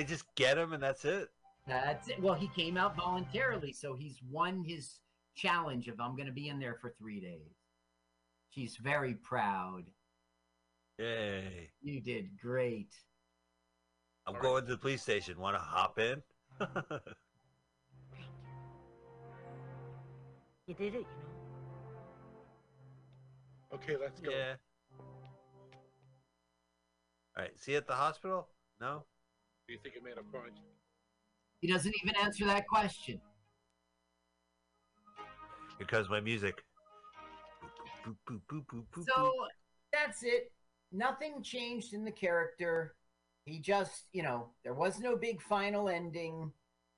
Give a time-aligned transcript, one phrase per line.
[0.00, 1.28] They just get him and that's it.
[1.68, 2.22] That's it.
[2.22, 5.00] Well, he came out voluntarily, so he's won his
[5.34, 7.52] challenge of I'm going to be in there for three days.
[8.48, 9.82] She's very proud.
[10.98, 11.68] Yay!
[11.82, 12.94] You did great.
[14.26, 15.38] I'm going to the police station.
[15.38, 16.22] Want to hop in?
[20.66, 21.06] You did it, you know.
[23.74, 24.30] Okay, let's go.
[24.30, 24.54] yeah.
[27.36, 27.50] All right.
[27.58, 28.46] See you at the hospital?
[28.80, 29.02] No.
[29.70, 30.52] Do you think it made a point?
[31.60, 33.20] He doesn't even answer that question.
[35.78, 36.64] Here comes my music.
[38.04, 39.04] Boop, boop, boop, boop, boop, boop.
[39.14, 39.32] So
[39.92, 40.50] that's it.
[40.90, 42.96] Nothing changed in the character.
[43.44, 46.50] He just, you know, there was no big final ending.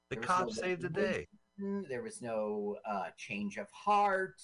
[0.09, 1.27] the there cop no saved the day.
[1.91, 4.41] There was no uh, change of heart.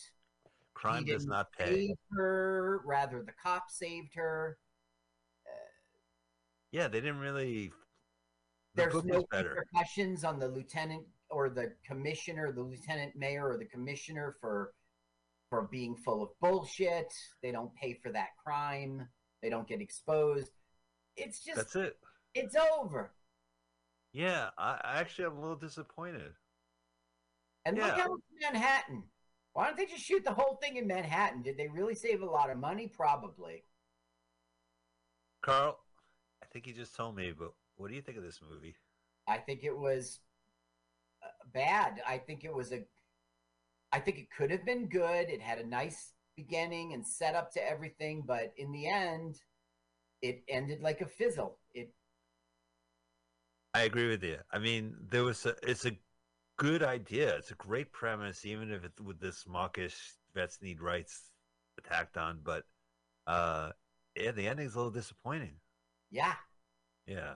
[0.75, 1.95] Crime he does didn't pay.
[2.11, 2.83] her.
[2.85, 4.59] Rather, the cop saved her.
[6.73, 7.73] Yeah, they didn't really.
[8.75, 13.57] The There's book no repercussions on the lieutenant or the commissioner, the lieutenant mayor or
[13.59, 14.73] the commissioner for
[15.51, 17.13] for being full of bullshit.
[17.43, 19.09] They don't pay for that crime.
[19.43, 20.51] They don't get exposed.
[21.17, 21.97] It's just That's it.
[22.35, 23.13] it's over.
[24.13, 26.33] Yeah, I, I actually am a little disappointed.
[27.65, 28.03] And look Yeah.
[28.03, 29.05] how it's Manhattan.
[29.55, 31.43] Why don't they just shoot the whole thing in Manhattan?
[31.43, 32.87] Did they really save a lot of money?
[32.87, 33.65] Probably.
[35.43, 35.79] Carl,
[36.43, 38.77] I think he just told me, but what do you think of this movie?
[39.27, 40.21] I think it was
[41.23, 42.01] uh, bad.
[42.07, 42.85] I think it was a.
[43.93, 45.31] I think it could have been good.
[45.31, 49.37] It had a nice beginning and set up to everything, but in the end,
[50.21, 51.59] it ended like a fizzle.
[51.73, 51.93] It
[53.75, 54.39] I agree with you.
[54.53, 55.97] I mean, there was a, it's a
[56.57, 57.37] good idea.
[57.37, 61.31] It's a great premise, even if it's with this mawkish vets need rights
[61.79, 62.41] attacked on.
[62.43, 62.65] But
[63.27, 63.71] uh,
[64.17, 65.57] yeah, the ending's a little disappointing.
[66.11, 66.35] yeah.
[67.07, 67.35] Yeah.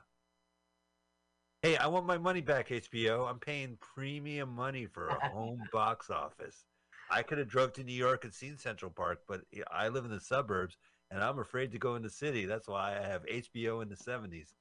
[1.63, 3.31] Hey, I want my money back, HBO.
[3.31, 6.65] I'm paying premium money for a home box office.
[7.09, 10.11] I could have drove to New York and seen Central Park, but I live in
[10.11, 10.77] the suburbs
[11.12, 12.47] and I'm afraid to go in the city.
[12.47, 14.55] That's why I have HBO in the 70s.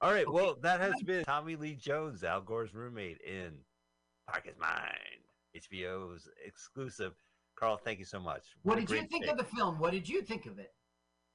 [0.00, 3.54] All right, well, that has been Tommy Lee Jones, Al Gore's roommate in
[4.28, 5.24] Park is Mine,
[5.56, 7.14] HBO's exclusive.
[7.56, 8.44] Carl, thank you so much.
[8.62, 9.32] What a did you think pick.
[9.32, 9.80] of the film?
[9.80, 10.72] What did you think of it?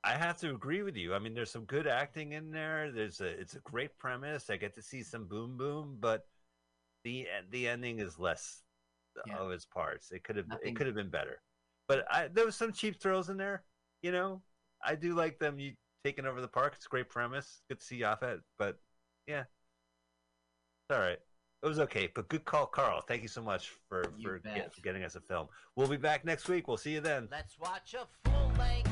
[0.04, 1.14] I have to agree with you.
[1.14, 2.92] I mean, there's some good acting in there.
[2.92, 4.50] There's a it's a great premise.
[4.50, 6.26] I get to see some boom boom, but
[7.04, 8.64] the eh, the ending is less
[9.18, 9.38] uh, Yeah.
[9.38, 10.12] of its parts.
[10.12, 11.42] It could have Nothing- it could have been better.
[11.88, 13.64] But I, there was some cheap thrills in there.
[14.02, 14.42] You know,
[14.84, 15.60] I do like them.
[15.60, 15.74] You
[16.04, 16.74] taking over the park.
[16.76, 17.62] It's a great premise.
[17.70, 18.80] Good to see Yaphet, but
[19.28, 19.42] yeah,
[20.90, 21.20] it's all right.
[21.64, 23.02] It was okay, but good call, Carl.
[23.08, 25.48] Thank you so much for You for, get, for getting us a film.
[25.76, 26.68] We'll be back next week.
[26.68, 27.28] We'll see you then.
[27.32, 28.91] Let's watch a full length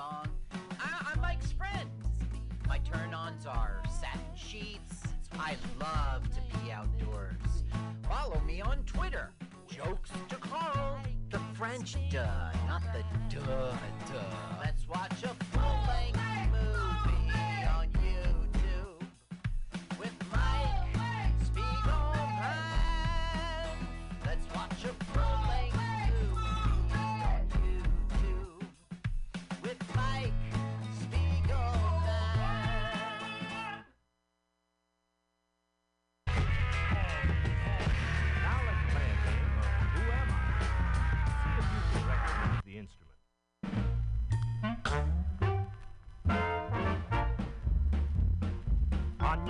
[0.00, 0.26] song.
[0.80, 1.90] I- I'm Mike's friend.
[2.66, 5.02] My turn ons are satin sheets.
[5.38, 7.64] I love to be outdoors.
[8.08, 9.30] Follow me on Twitter.
[9.68, 11.00] Jokes to Carl.
[11.28, 13.76] The French duh, not the duh
[14.10, 14.58] duh.
[14.58, 15.34] Let's watch a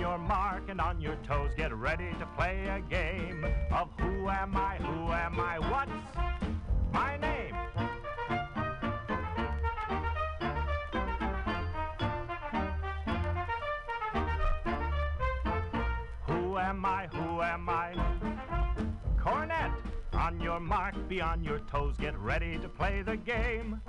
[0.01, 4.57] your mark and on your toes, get ready to play a game of Who am
[4.57, 4.77] I?
[4.77, 5.59] Who am I?
[5.59, 5.91] What's
[6.91, 7.55] my name?
[16.25, 17.07] Who am I?
[17.13, 17.93] Who am I?
[19.23, 19.71] Cornet!
[20.13, 23.79] On your mark, be on your toes, get ready to play the game.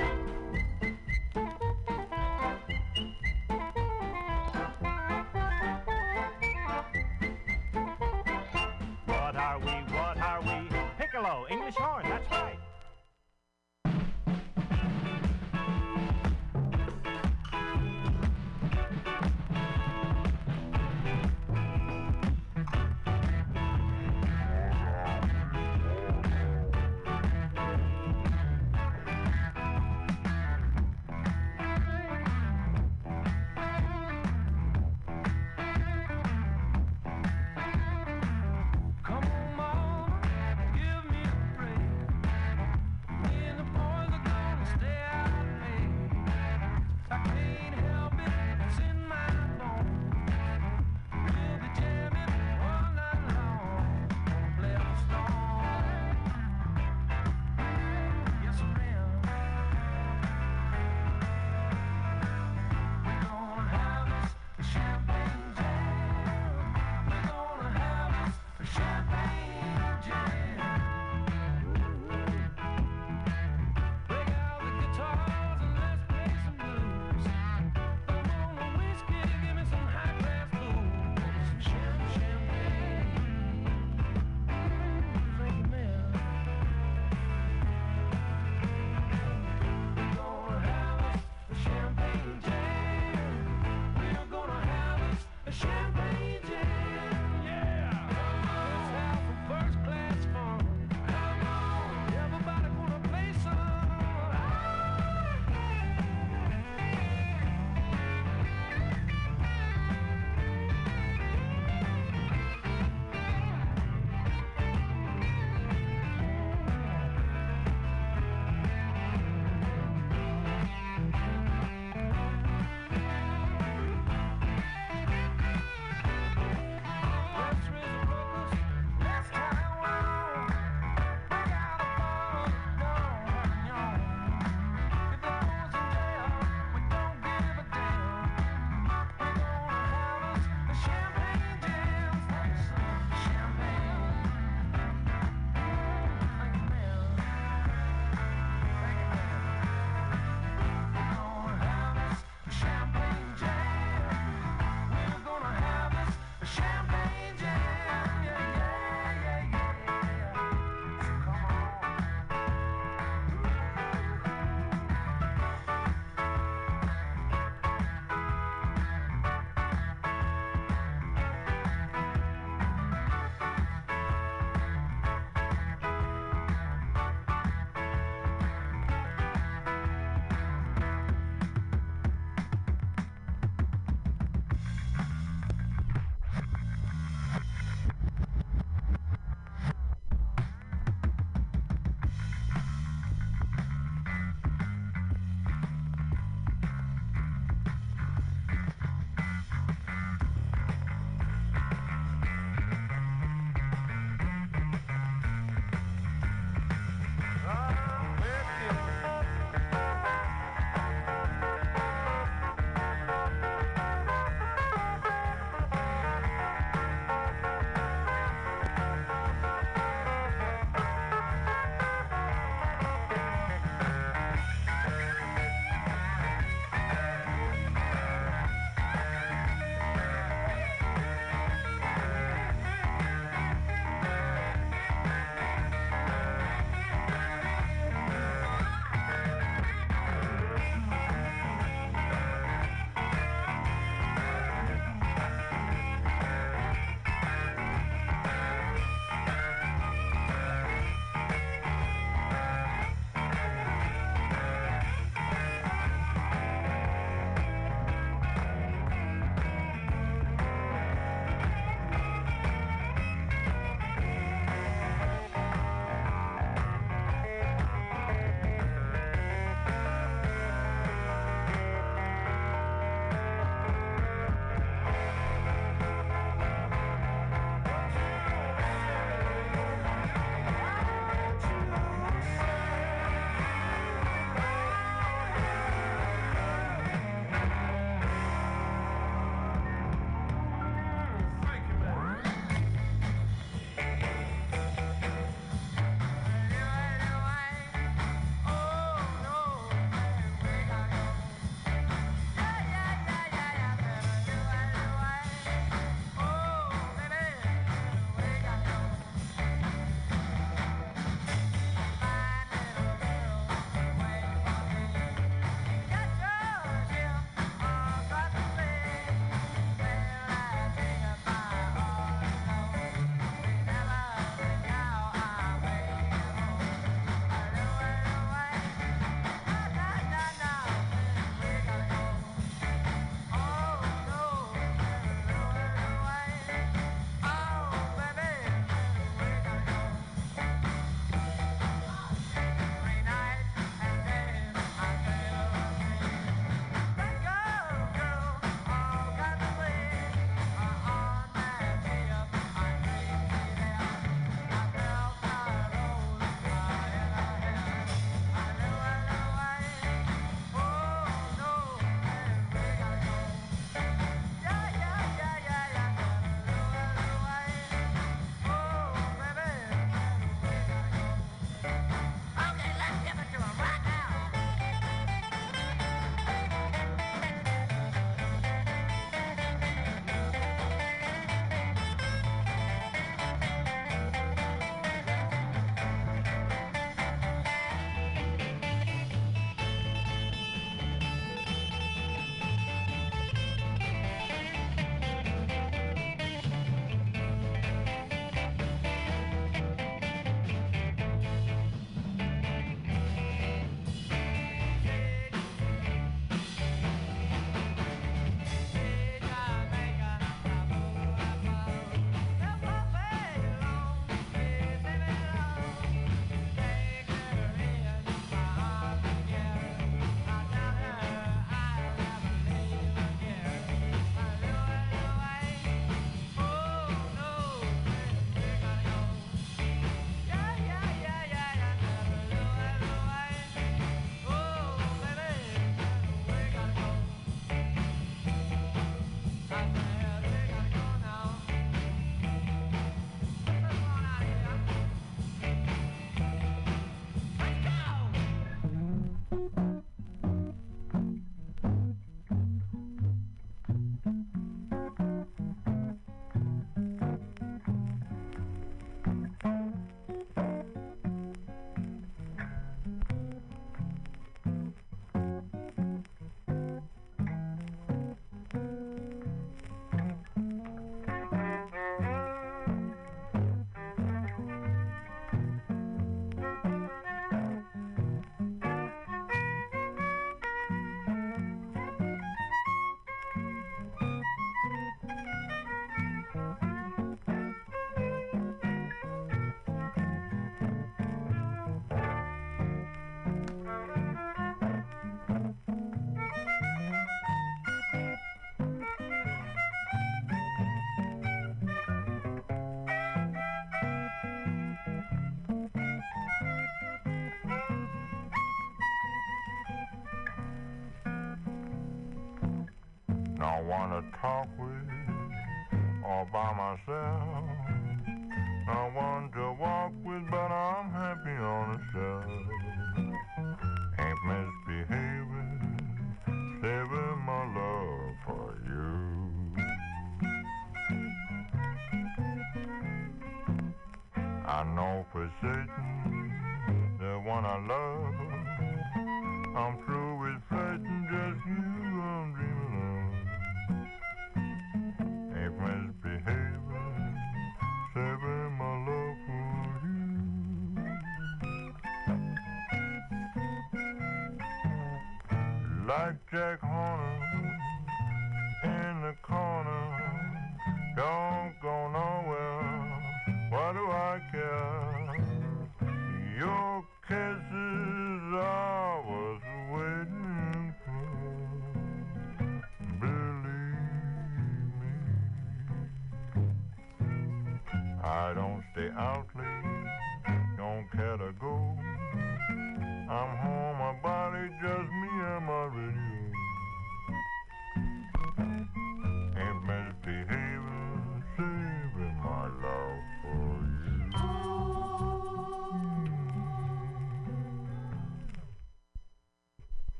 [514.22, 517.32] Talk with all by myself.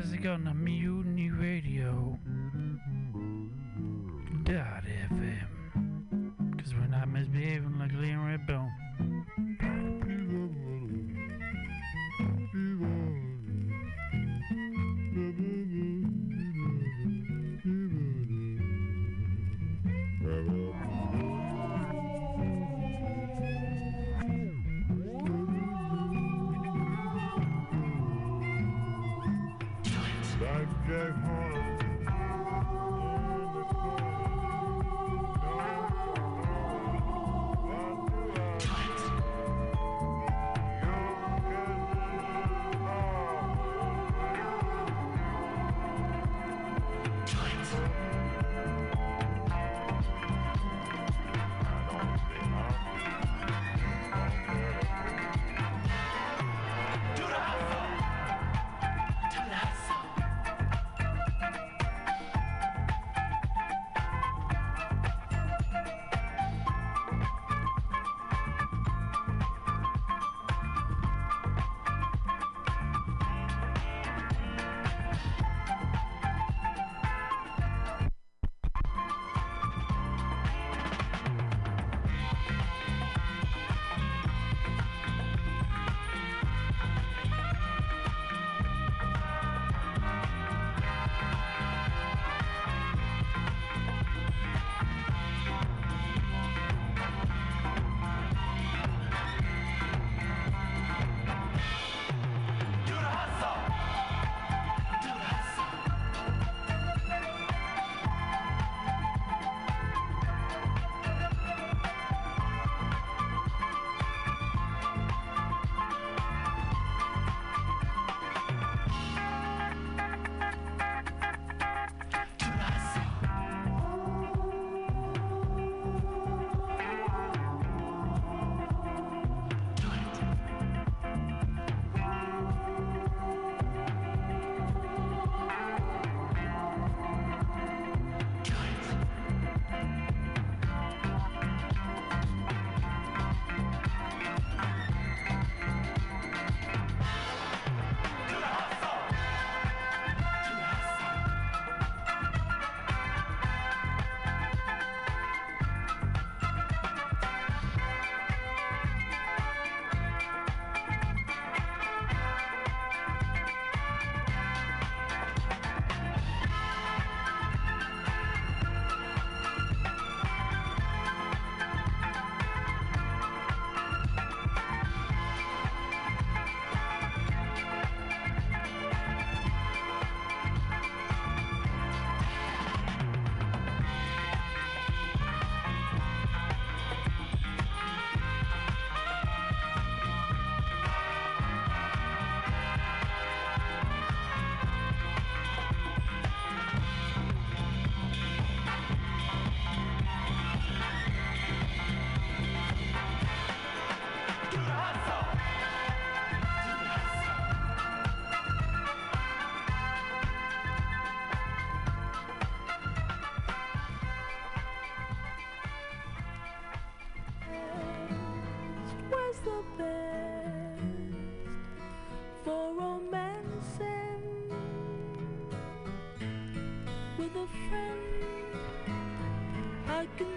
[0.00, 0.49] How's it going?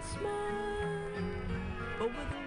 [0.03, 0.99] smile,
[1.99, 2.42] but with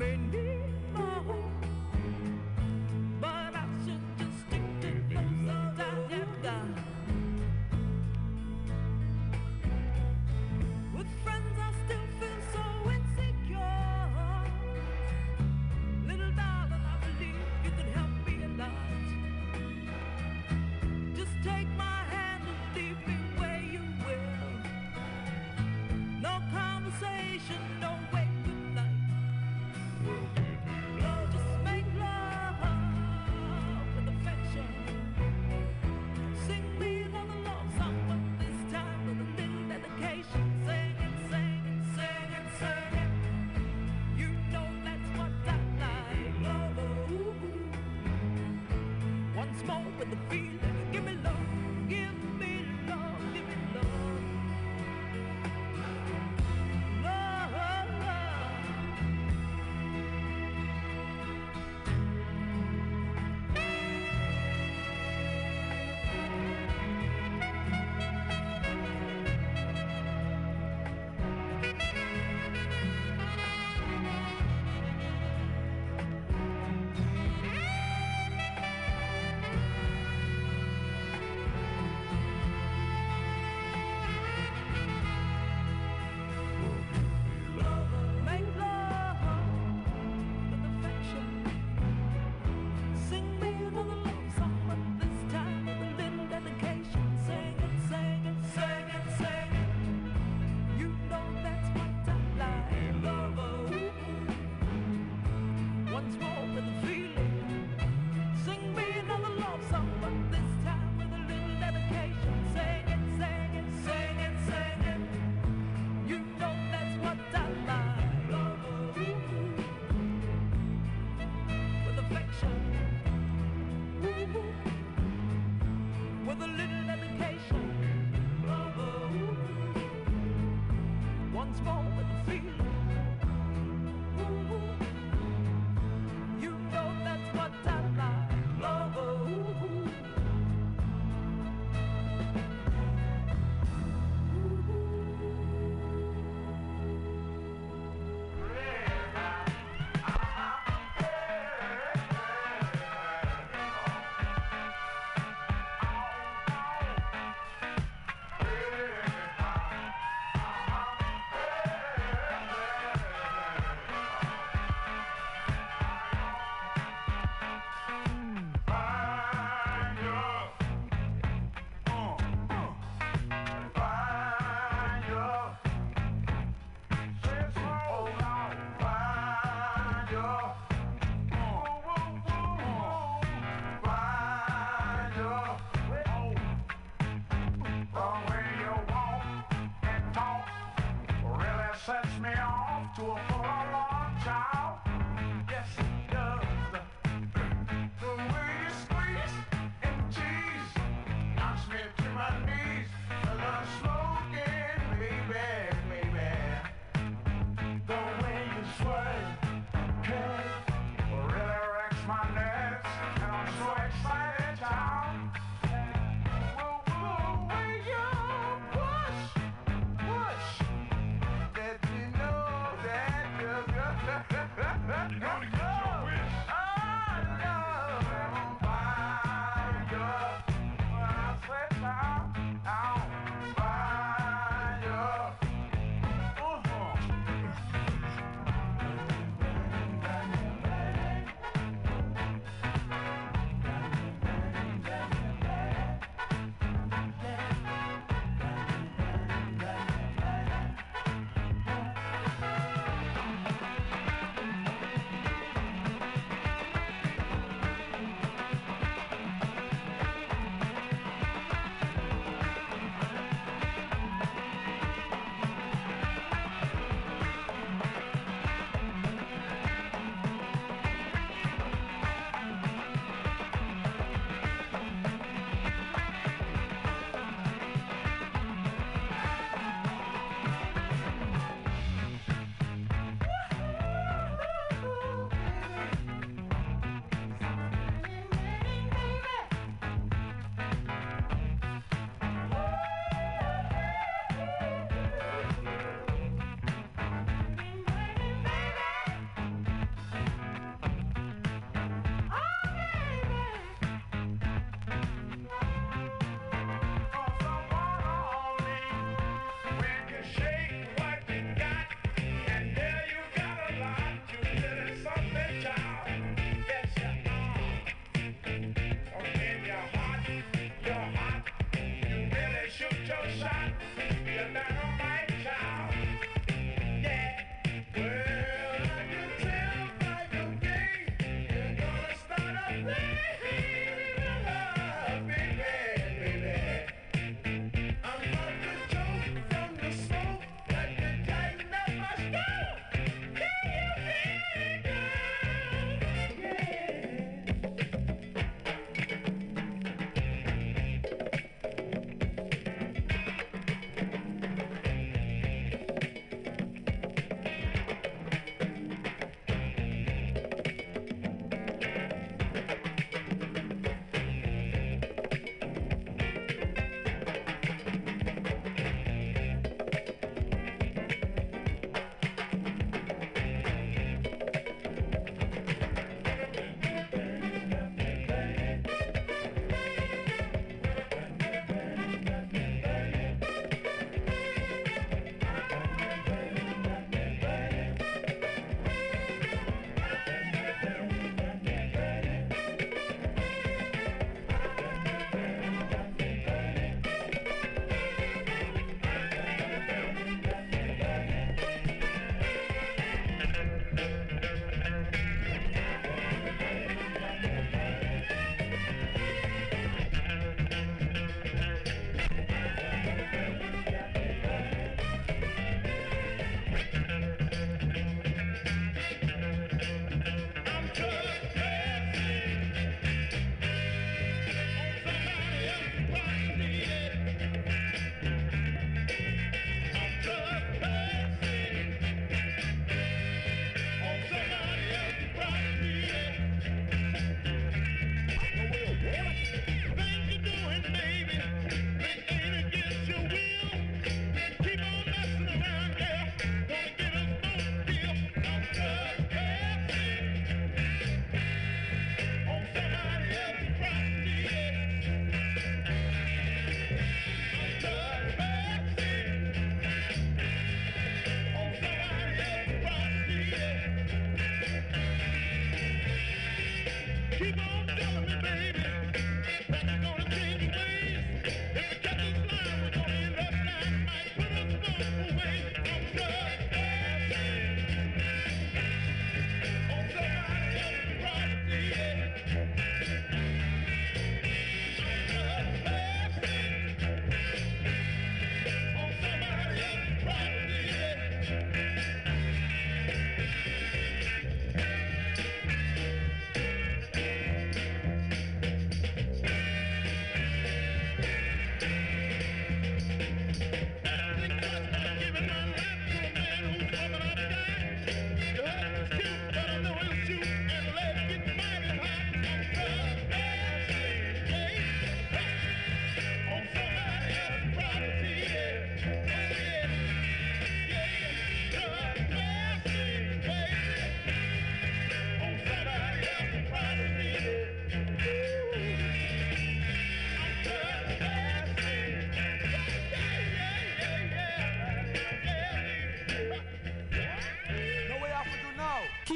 [0.00, 0.47] I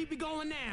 [0.03, 0.49] Keep it going.
[0.49, 0.72] Now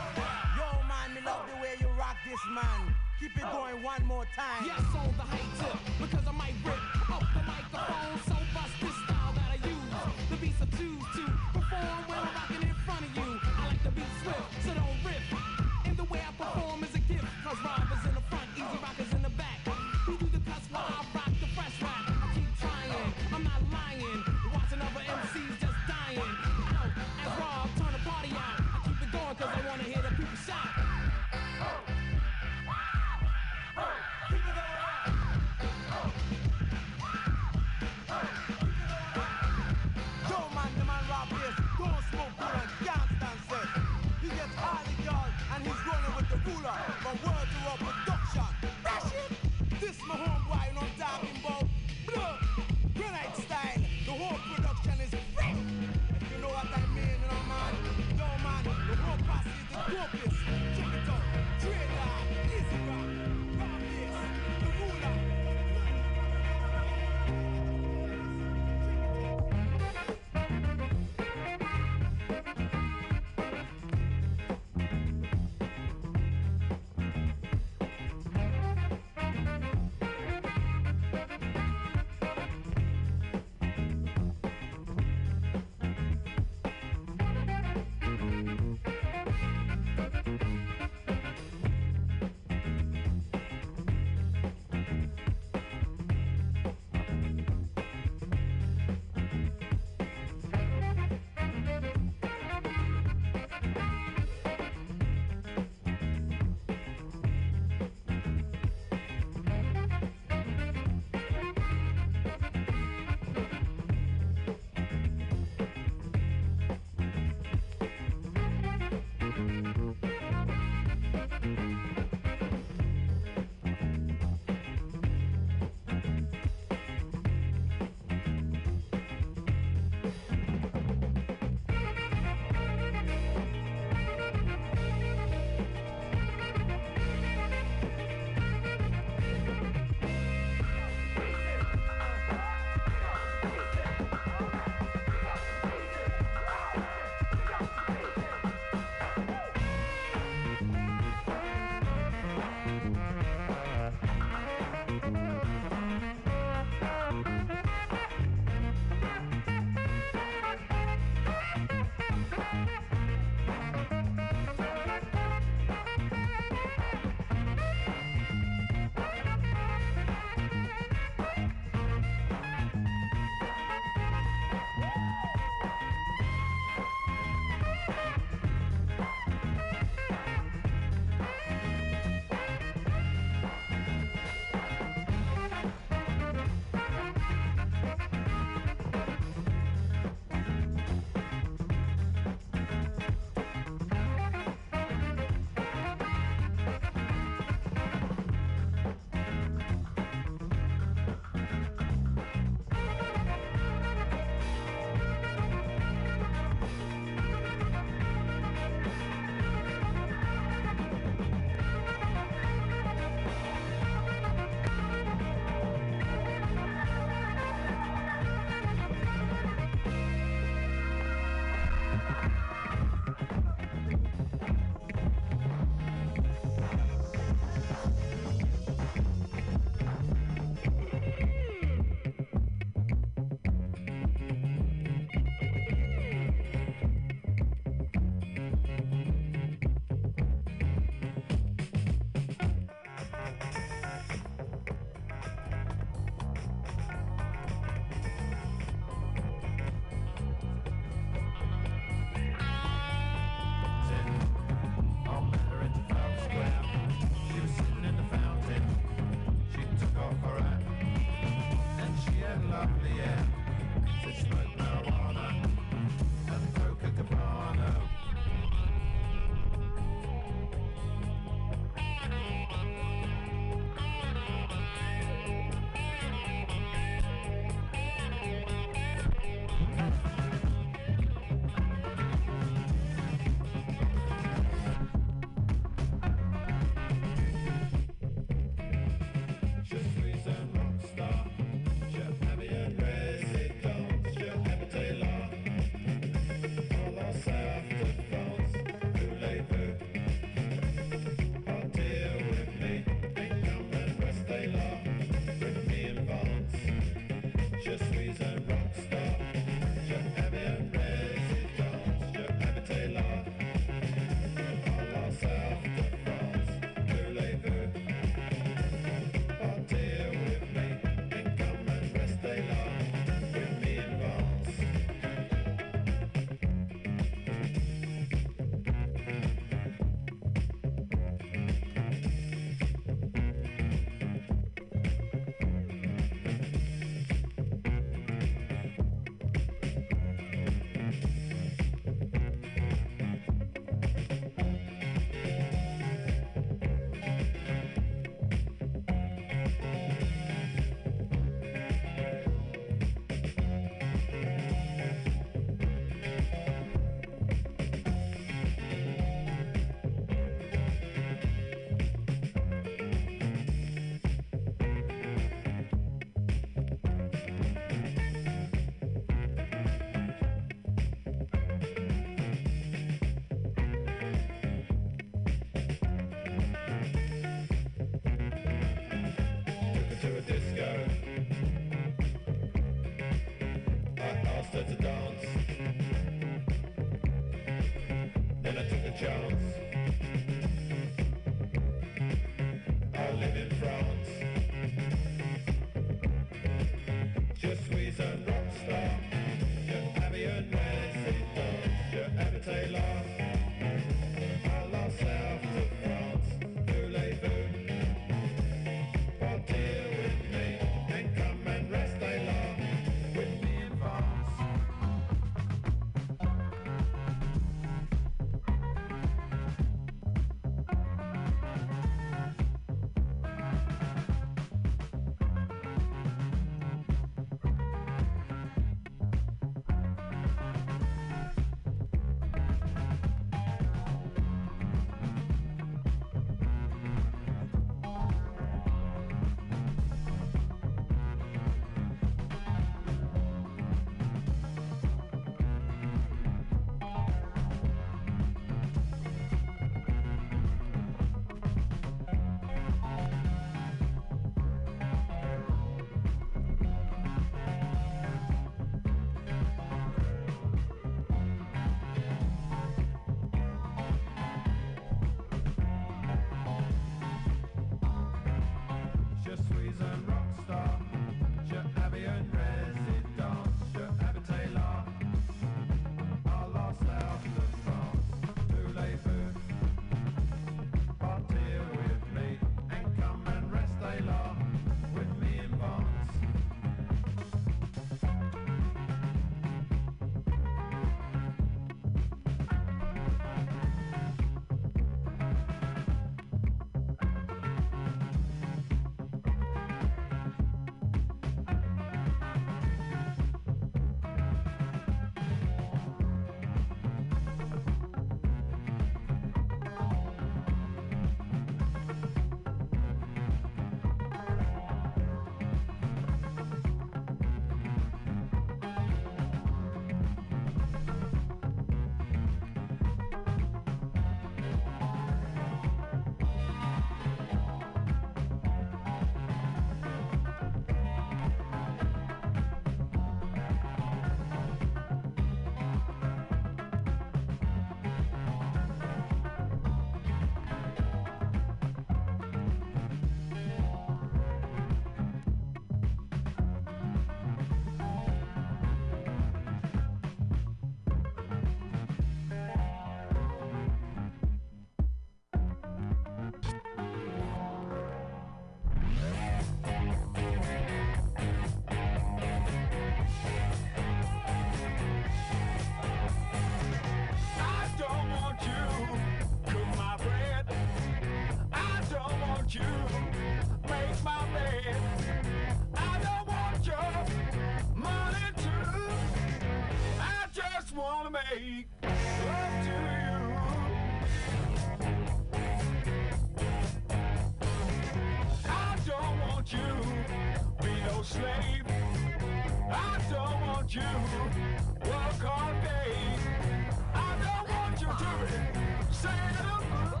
[593.73, 596.75] you walk on faith.
[596.93, 600.00] I don't want you to be saying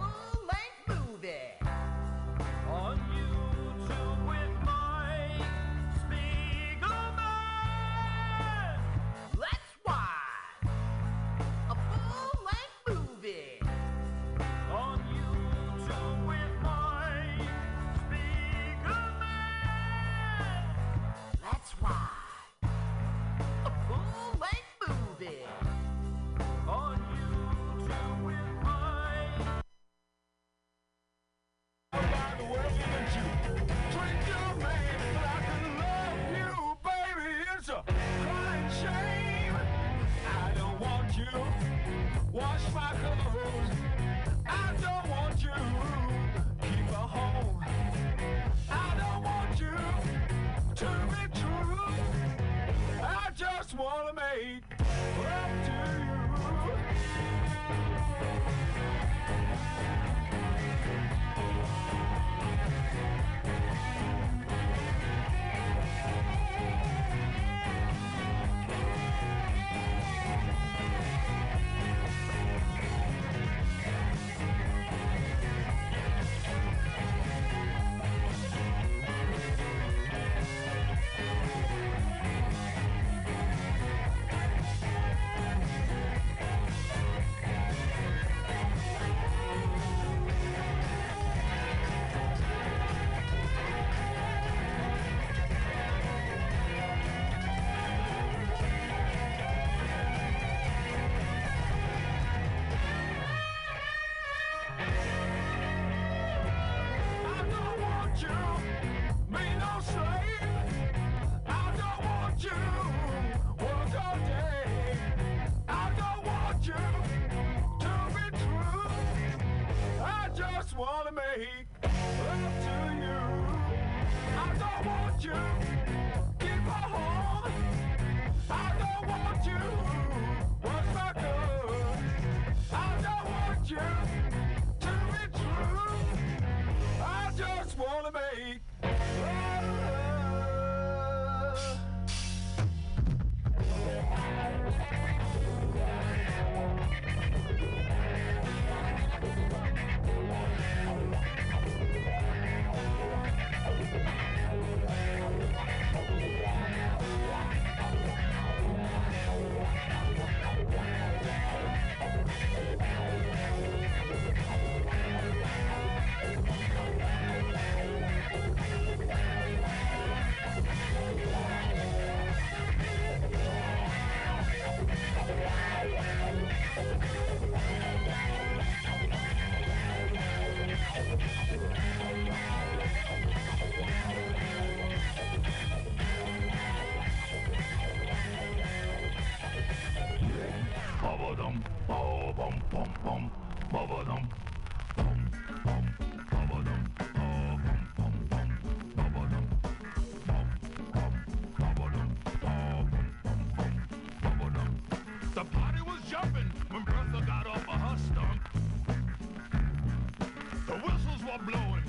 [211.33, 211.80] I'm blowing.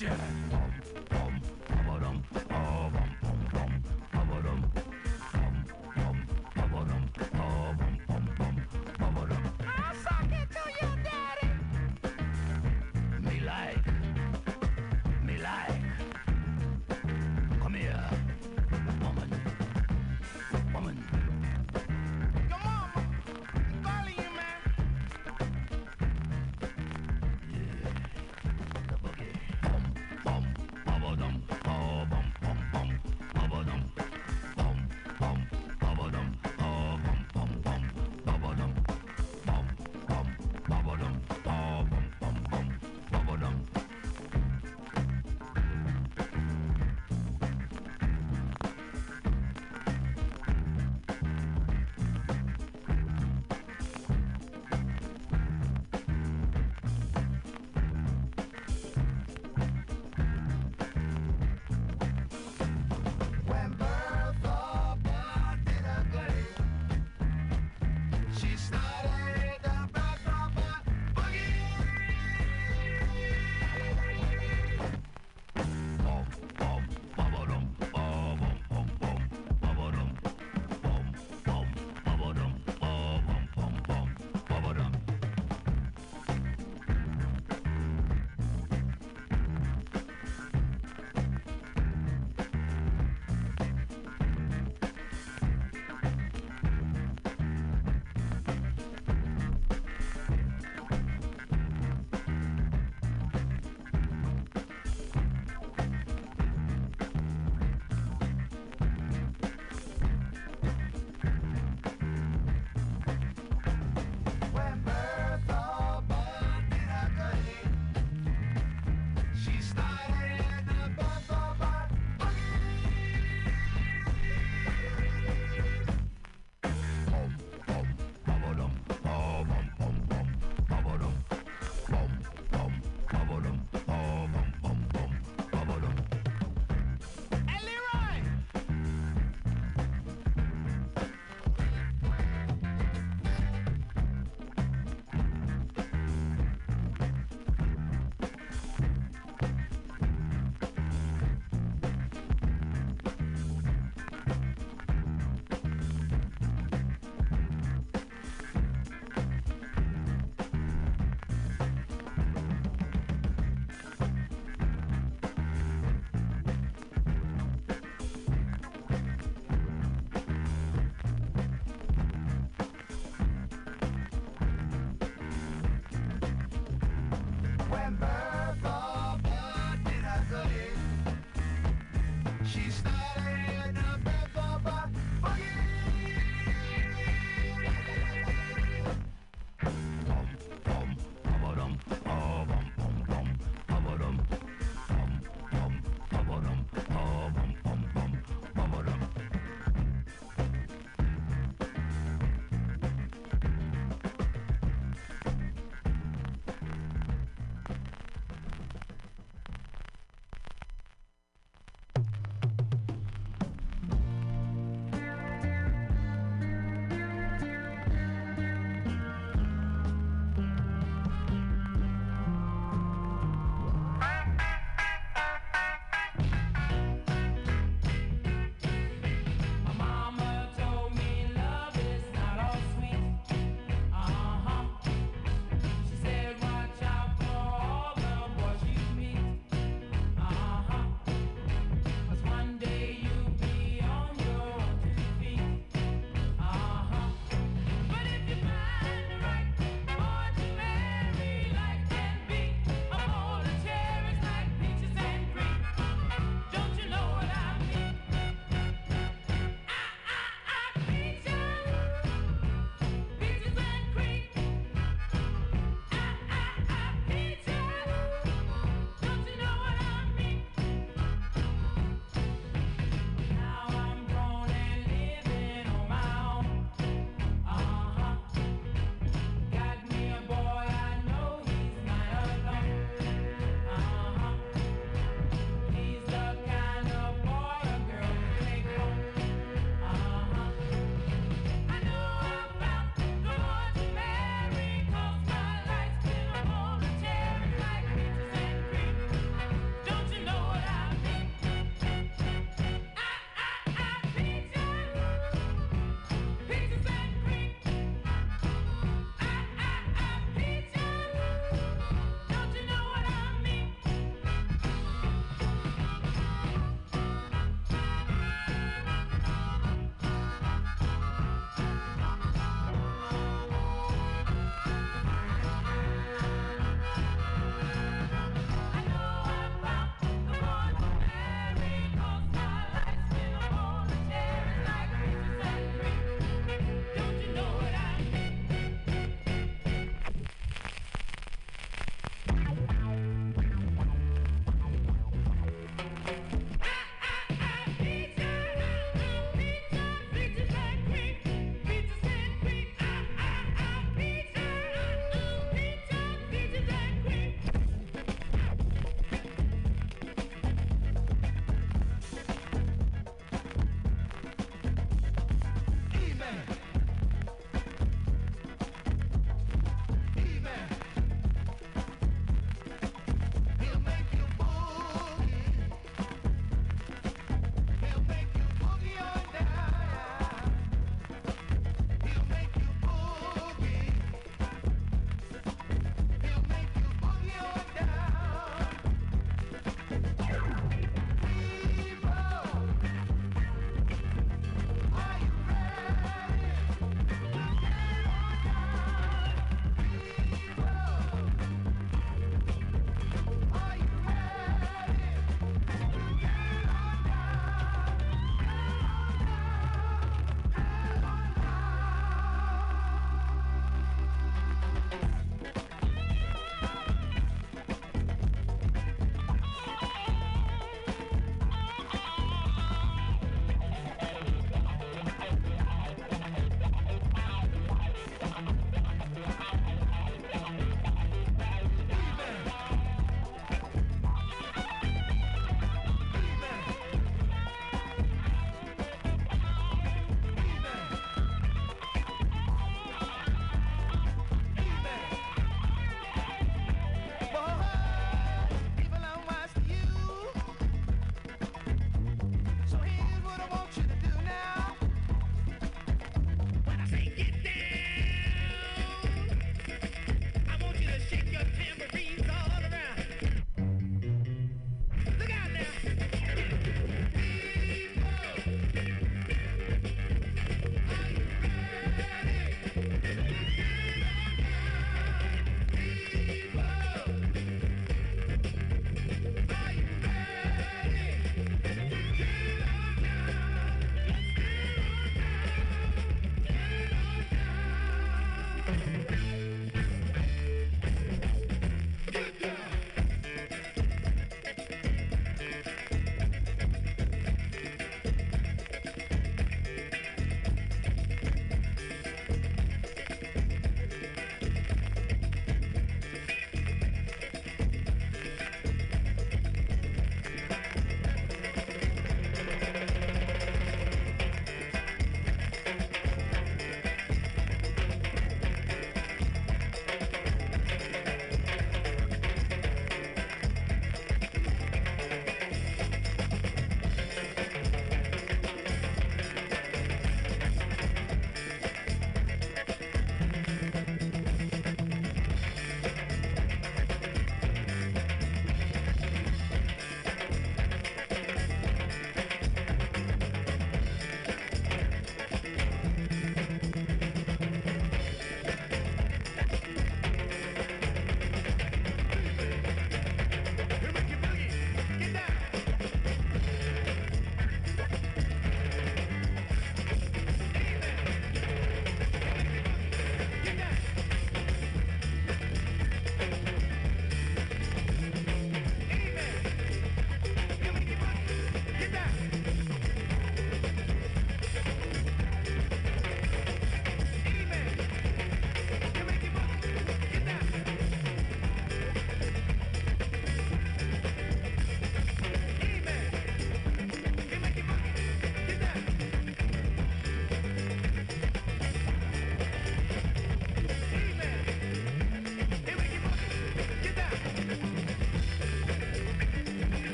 [0.00, 0.37] No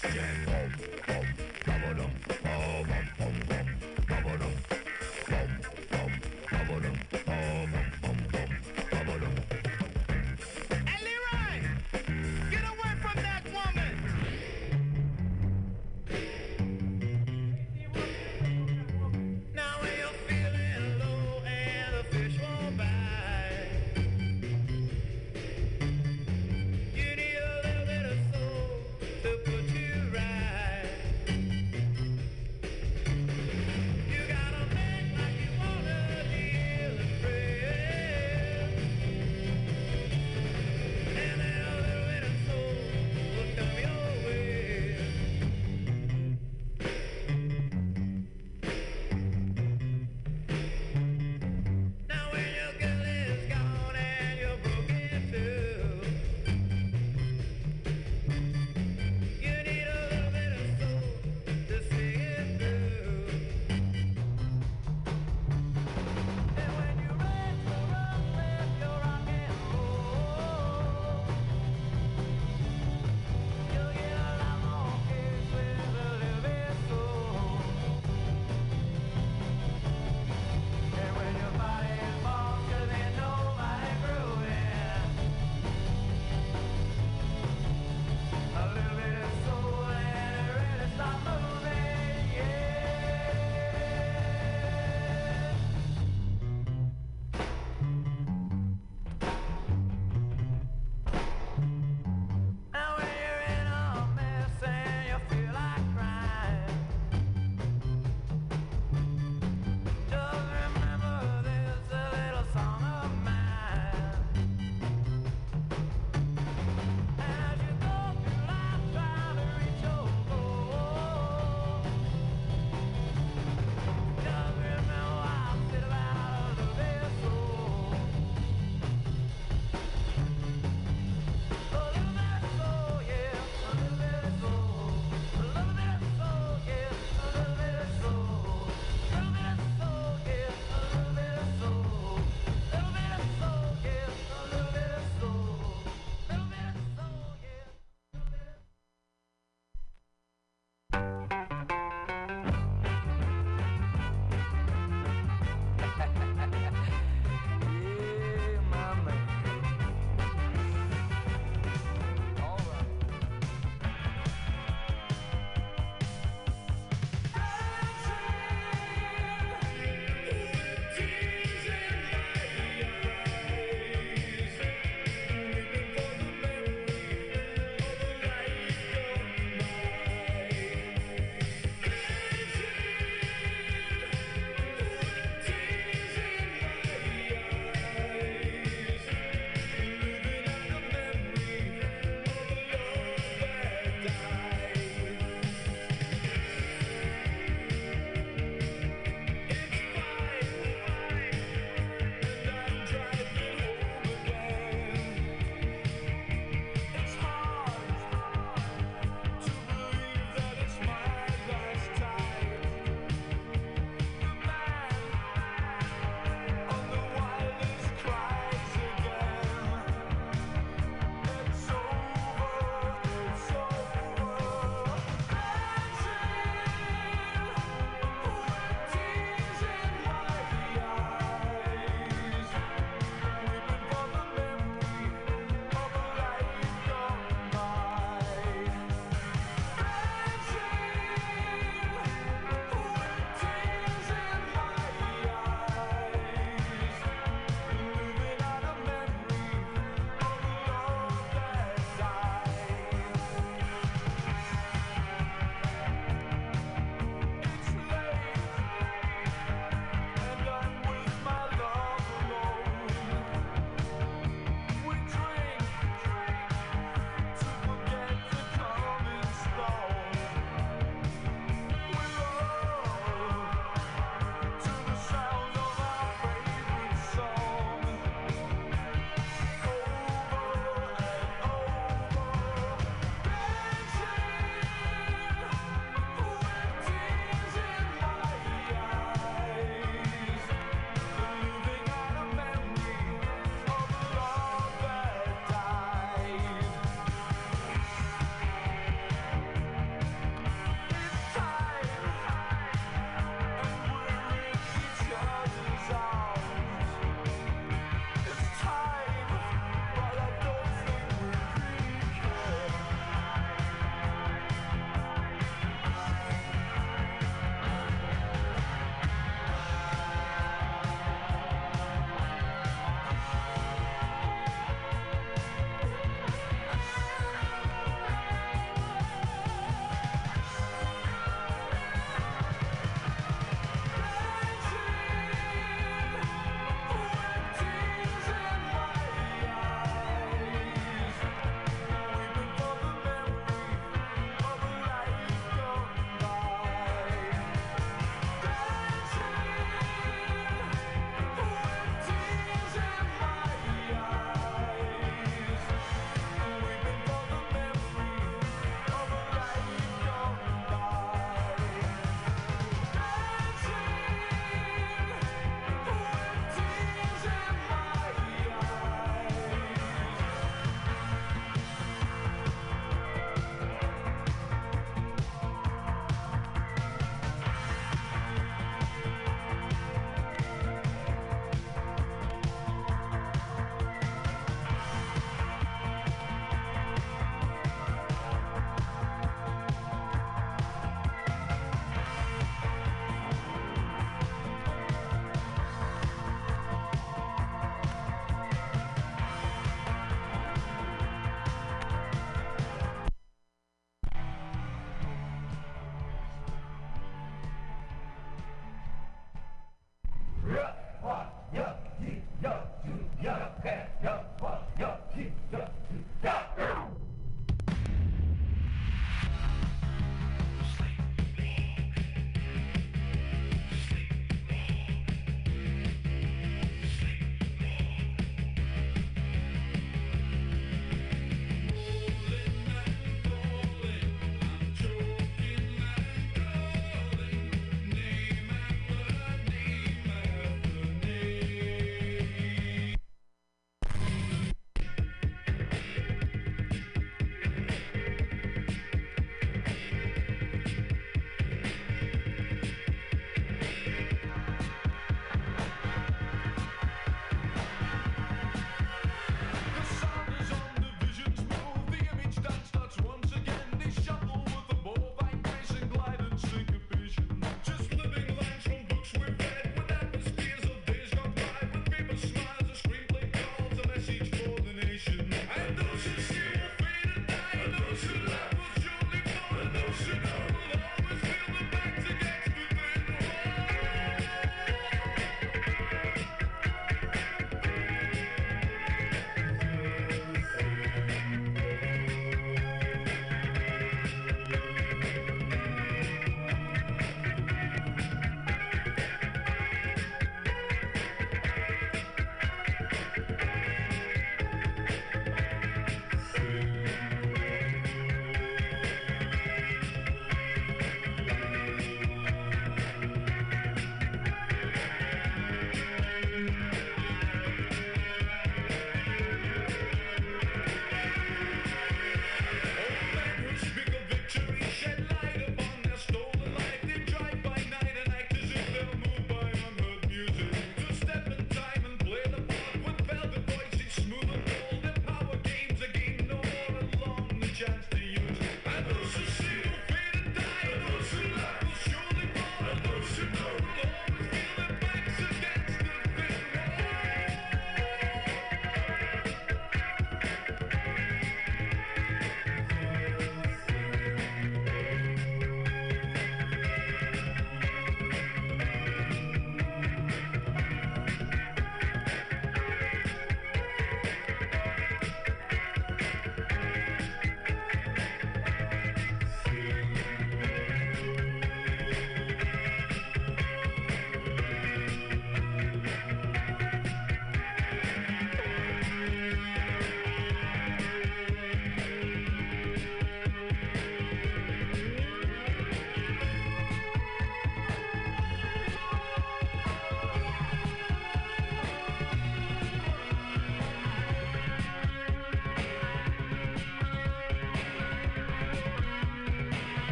[0.00, 0.47] said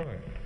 [0.00, 0.39] Correct.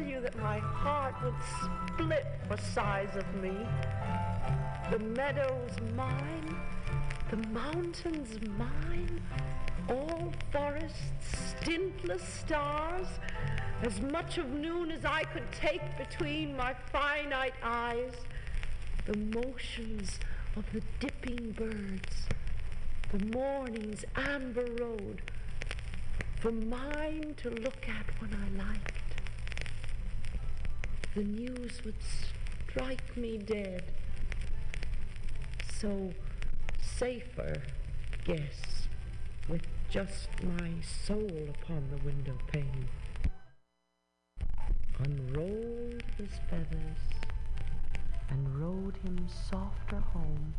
[0.00, 1.34] Tell you that my heart would
[1.92, 3.56] split for size of me.
[4.90, 6.56] The meadows mine,
[7.30, 9.20] the mountains mine,
[9.88, 13.06] all forests, stintless stars,
[13.82, 18.12] as much of noon as I could take between my finite eyes,
[19.06, 20.18] the motions
[20.56, 22.26] of the dipping birds,
[23.12, 25.22] the morning's amber road,
[26.40, 28.99] for mine to look at when I liked.
[31.16, 31.96] The news would
[32.68, 33.82] strike me dead.
[35.74, 36.12] So
[36.80, 37.60] safer,
[38.24, 38.86] guess,
[39.48, 40.70] with just my
[41.04, 42.86] soul upon the window pane.
[45.00, 47.02] Unrolled his feathers
[48.28, 50.54] and rode him softer home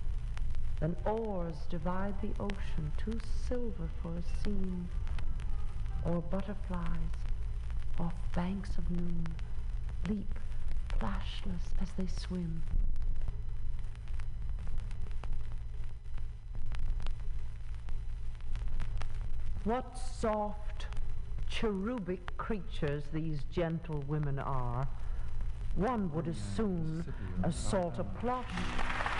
[0.81, 3.17] than oars divide the ocean, too
[3.47, 4.89] silver for a scene,
[6.03, 7.15] or butterflies
[7.97, 9.25] off banks of noon
[10.09, 10.39] leap
[10.99, 12.61] plashless as they swim.
[19.63, 20.87] What soft,
[21.47, 24.87] cherubic creatures these gentle women are.
[25.75, 27.13] One would as soon
[27.43, 28.45] assault a plush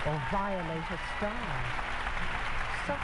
[0.04, 1.64] or violate a star.
[2.86, 2.98] Such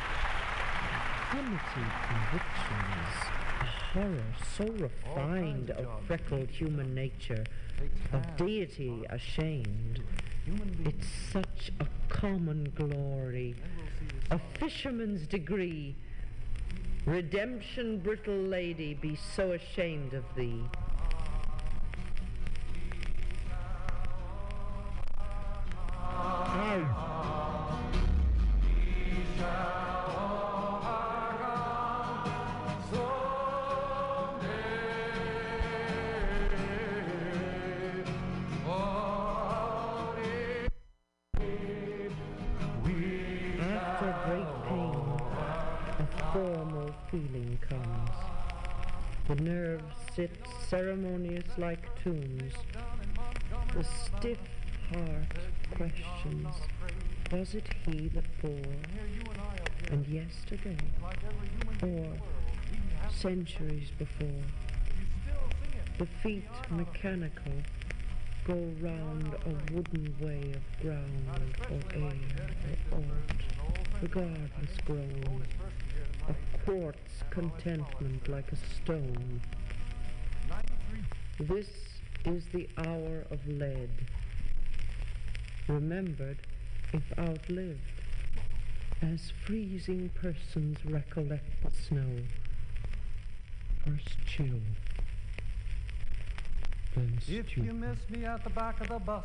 [1.31, 3.15] primitive convictions,
[3.61, 4.25] a horror
[4.57, 7.45] so refined of freckled human nature,
[8.13, 10.03] of deity ashamed.
[10.85, 13.55] It's such a common glory,
[14.31, 15.95] a fisherman's degree.
[17.05, 20.63] Redemption, brittle lady, be so ashamed of thee.
[29.41, 29.98] After
[47.11, 48.11] feeling comes.
[49.29, 50.31] The nerves sit
[50.69, 52.53] ceremonious like tombs.
[53.75, 54.39] The stiff
[54.93, 55.33] heart
[55.75, 56.55] questions,
[57.31, 58.75] was it he that bore?
[59.91, 60.77] And yesterday,
[61.83, 62.07] or
[63.11, 64.43] centuries before?
[65.99, 67.53] The feet mechanical
[68.45, 71.27] go round a wooden way of ground
[71.71, 72.13] or air
[72.93, 73.43] or aught,
[74.01, 75.43] regardless grown,
[76.29, 79.41] of quartz contentment like a stone.
[81.41, 81.69] This
[82.25, 83.91] is the hour of lead,
[85.69, 86.39] remembered
[86.93, 87.79] if outlived,
[89.03, 92.23] as freezing persons recollect the snow.
[93.87, 94.61] First chill,
[96.95, 99.25] then If you miss me at the back of the bus,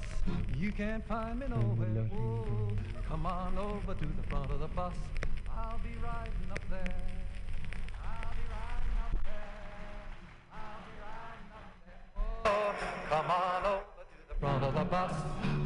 [0.55, 2.05] you can't find me nowhere.
[2.05, 2.69] Whoa,
[3.07, 4.93] come on over to the front of the bus.
[5.63, 6.95] I'll be riding up there.
[8.03, 9.55] I'll be riding up there.
[10.51, 12.03] I'll be riding up there.
[12.17, 12.75] Oh,
[13.09, 15.15] come on over to the front of the bus.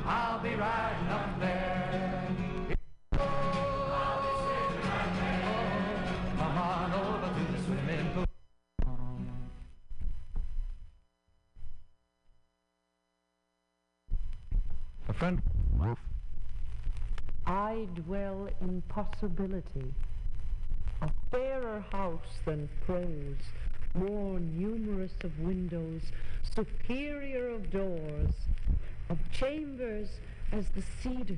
[0.06, 2.28] I'll be riding up there.
[3.14, 3.26] Oh,
[4.28, 4.70] there.
[5.48, 5.66] Oh,
[6.38, 8.26] come on over to the swimming pool.
[15.10, 15.57] A friend.
[17.48, 19.94] I dwell in possibility,
[21.02, 23.38] a fairer house than prose,
[23.94, 26.02] more numerous of windows,
[26.54, 28.34] superior of doors,
[29.10, 30.10] of chambers
[30.52, 31.38] as the cedars,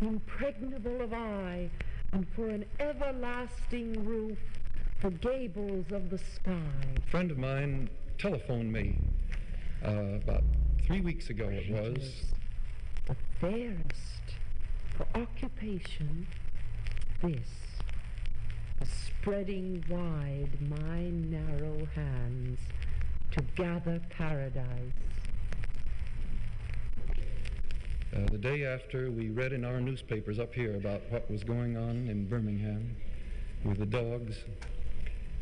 [0.00, 1.68] impregnable of eye,
[2.12, 4.38] and for an everlasting roof,
[5.02, 6.54] the gables of the sky.
[6.96, 8.96] A friend of mine telephoned me
[9.84, 10.44] uh, about
[10.86, 12.22] three weeks ago, it was.
[13.06, 14.17] The fairest
[14.98, 16.26] for occupation,
[17.22, 17.46] this,
[18.84, 22.58] spreading wide my narrow hands
[23.30, 24.66] to gather paradise.
[28.12, 31.76] Uh, the day after, we read in our newspapers up here about what was going
[31.76, 32.96] on in Birmingham
[33.64, 34.38] with the dogs.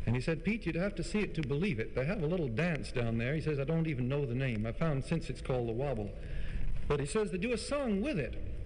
[0.05, 1.95] And he said, Pete, you'd have to see it to believe it.
[1.95, 3.33] They have a little dance down there.
[3.33, 4.67] He says, I don't even know the name.
[4.67, 6.11] I found since it's called the Wobble.
[6.87, 8.56] But he says they do a song with it.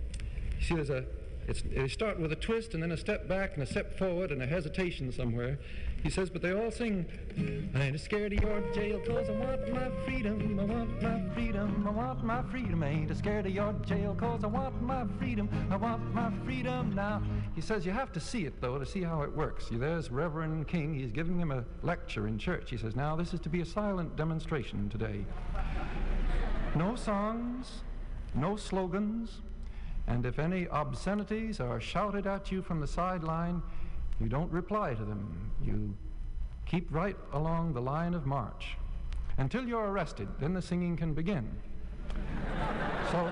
[0.61, 1.05] You see, there's a
[1.47, 4.31] it's, they start with a twist and then a step back and a step forward
[4.31, 5.57] and a hesitation somewhere.
[6.03, 7.07] He says, but they all sing,
[7.75, 11.83] I ain't scared of your jail cause I want my freedom, I want my freedom,
[11.87, 12.83] I want my freedom.
[12.83, 16.93] I ain't scared of your jail cause I want my freedom, I want my freedom
[16.93, 17.23] now.
[17.55, 19.67] He says you have to see it though to see how it works.
[19.67, 22.69] See, there's Reverend King, he's giving him a lecture in church.
[22.69, 25.25] He says, now this is to be a silent demonstration today.
[26.75, 27.81] No songs,
[28.35, 29.41] no slogans,
[30.07, 33.61] and if any obscenities are shouted at you from the sideline,
[34.19, 35.51] you don't reply to them.
[35.63, 35.95] You
[36.65, 38.77] keep right along the line of march
[39.37, 40.27] until you're arrested.
[40.39, 41.49] Then the singing can begin.
[43.11, 43.31] so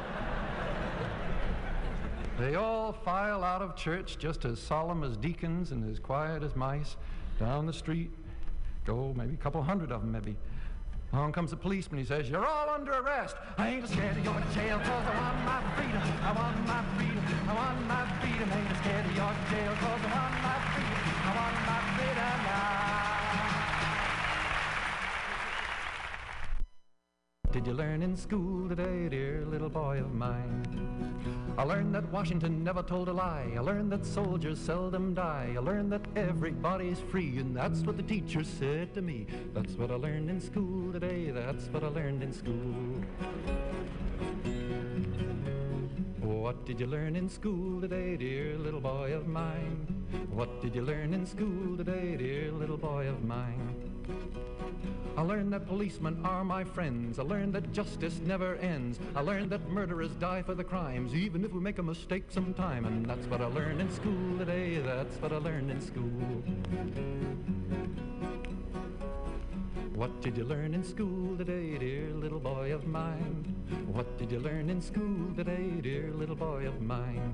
[2.39, 6.55] they all file out of church just as solemn as deacons and as quiet as
[6.55, 6.95] mice
[7.37, 8.11] down the street.
[8.85, 10.37] Go maybe a couple hundred of them, maybe.
[11.11, 11.99] Along comes the policeman.
[11.99, 13.35] He says, You're all under arrest.
[13.57, 16.01] I ain't scared of your jail cause I want my freedom.
[16.21, 17.23] I want my freedom.
[17.49, 18.49] I want my freedom.
[18.51, 21.01] I ain't scared of your jail cause I want my freedom.
[21.25, 22.88] I want my freedom now.
[27.51, 30.63] Did you learn in school today, dear little boy of mine?
[31.57, 33.51] I learned that Washington never told a lie.
[33.57, 35.53] I learned that soldiers seldom die.
[35.55, 39.25] I learned that everybody's free, and that's what the teacher said to me.
[39.55, 41.31] That's what I learned in school today.
[41.31, 43.03] That's what I learned in school.
[46.21, 49.87] What did you learn in school today, dear little boy of mine?
[50.29, 53.88] What did you learn in school today, dear little boy of mine?
[55.17, 57.19] I learned that policemen are my friends.
[57.19, 58.99] I learned that justice never ends.
[59.15, 62.85] I learned that murderers die for the crimes, even if we make a mistake sometime.
[62.85, 64.79] And that's what I learned in school today.
[64.79, 66.43] That's what I learned in school.
[69.93, 73.53] What did you learn in school today, dear little boy of mine?
[73.87, 77.33] What did you learn in school today, dear little boy of mine?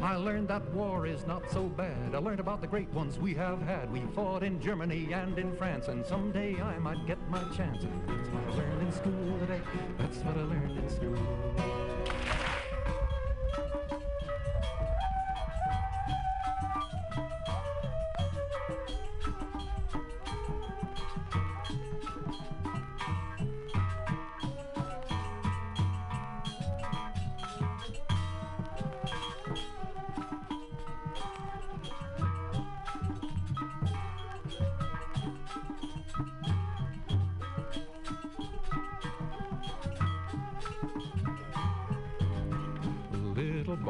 [0.00, 2.14] I learned that war is not so bad.
[2.14, 3.90] I learned about the great ones we have had.
[3.90, 7.86] We fought in Germany and in France, and someday I might get my chance.
[8.06, 9.60] That's what I learned in school today.
[9.98, 11.16] That's what I learned in school.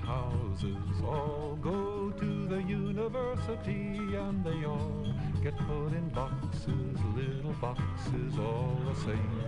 [0.00, 5.06] Houses all go to the university and they all
[5.42, 9.42] get put in boxes, little boxes all the same.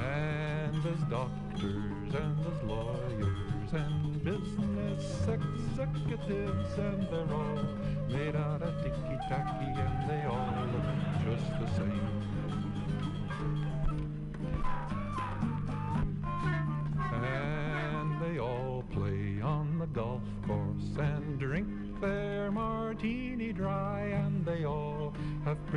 [0.00, 7.64] And there's doctors and there's lawyers and business executives and they're all
[8.08, 12.17] made out of ticky-tacky and they all look just the same.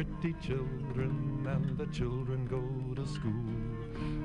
[0.03, 2.61] Pretty children, and the children go
[2.95, 3.31] to school.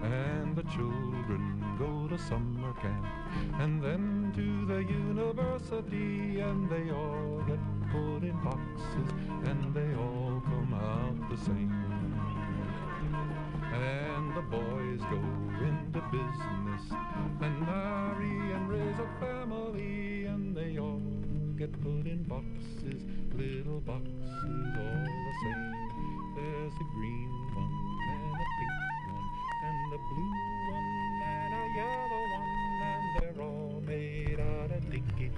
[0.02, 3.06] And the children go to summer camp,
[3.60, 6.40] and then to the university.
[6.40, 7.60] And they all get
[7.92, 9.08] put in boxes,
[9.44, 11.72] and they all come out the same.
[13.72, 15.20] And the boys go
[15.66, 16.84] into business
[17.40, 21.02] and marry and raise a family, and they all
[21.58, 23.02] get put in boxes,
[23.36, 25.72] little boxes all the same.
[26.36, 27.72] There's a green one
[28.10, 28.76] and a pink
[29.12, 29.28] one
[29.64, 30.34] and a blue
[30.72, 32.52] one and a yellow one,
[32.82, 35.30] and they're all made out of ticky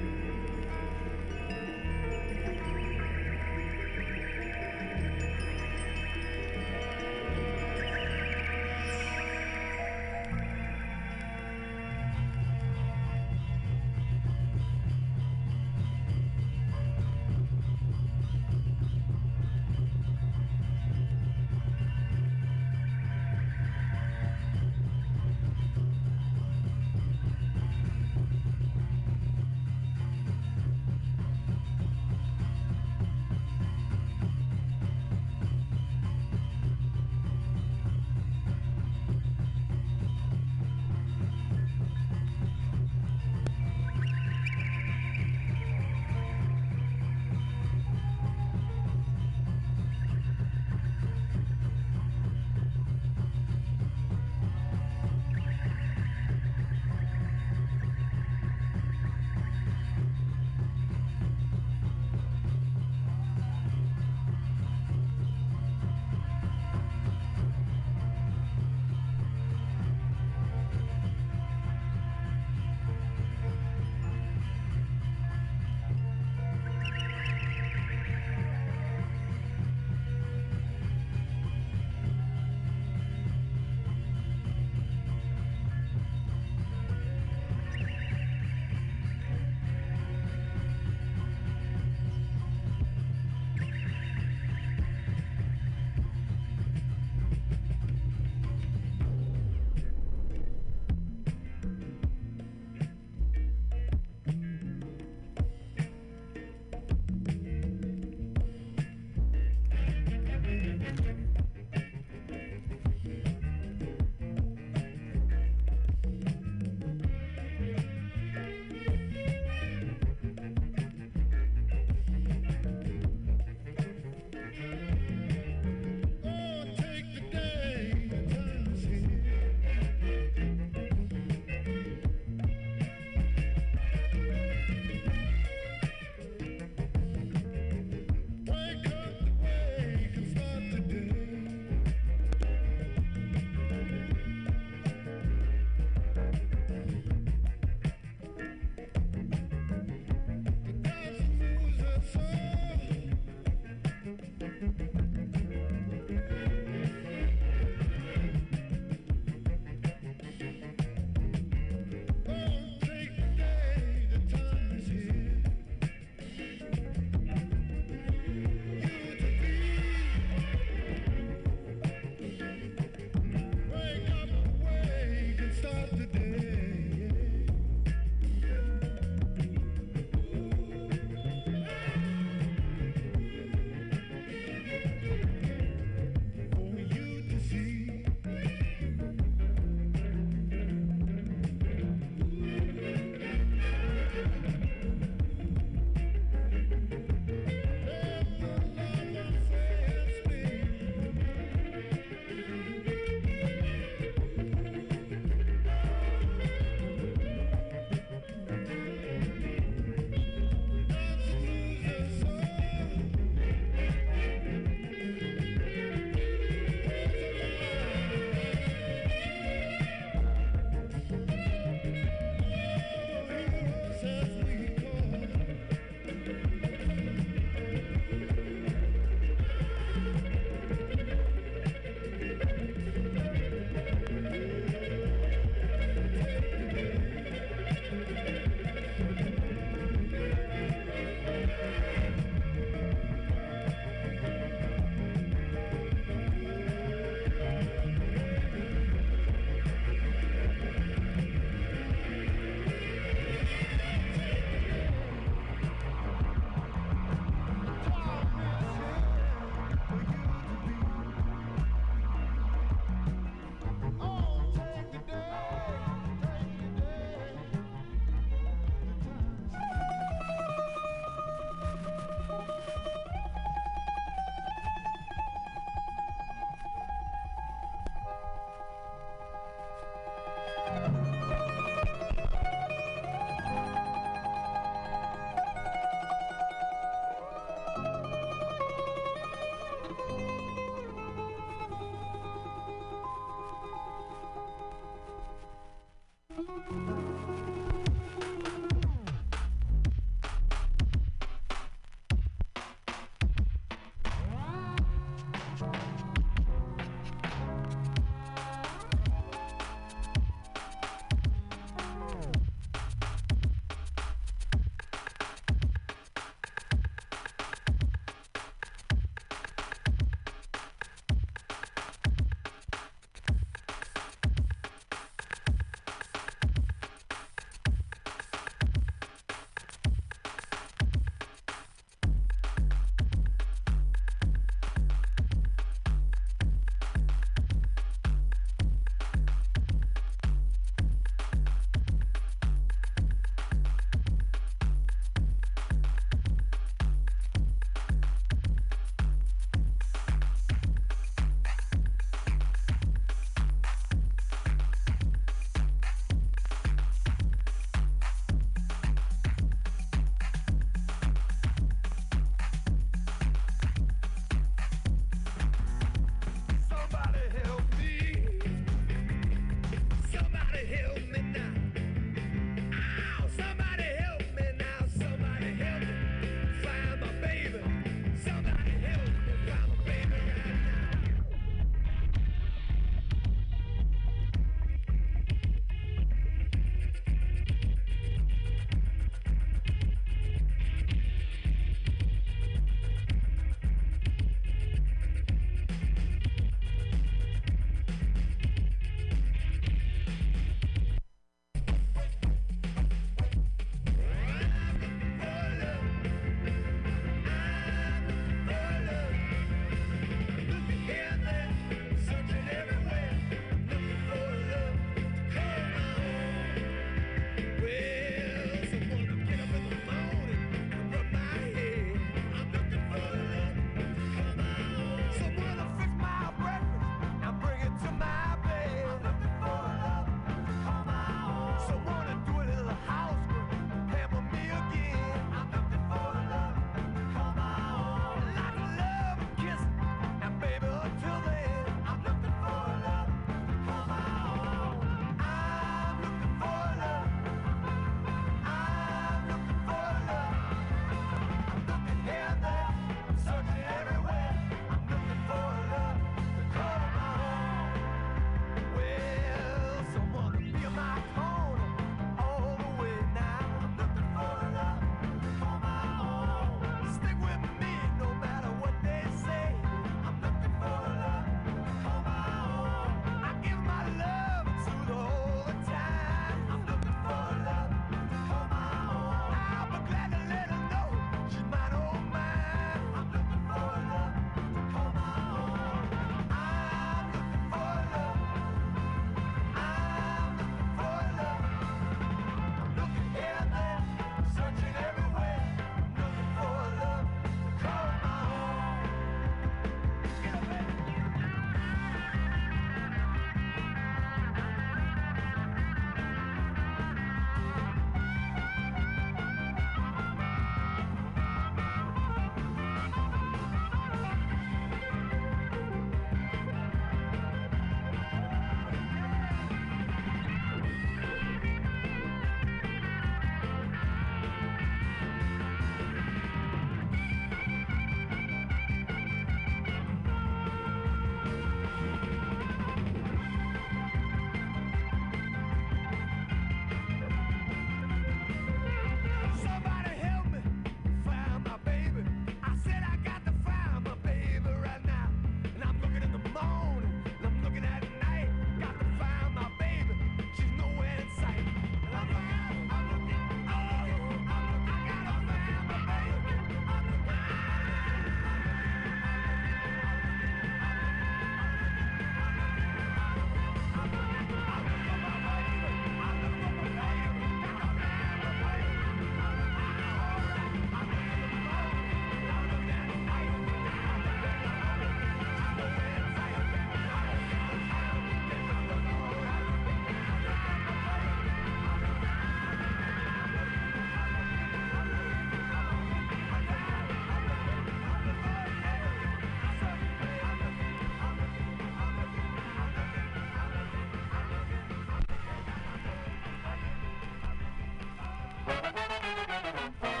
[599.79, 600.00] Bye.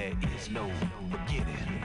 [0.00, 0.70] there is no
[1.10, 1.79] beginning.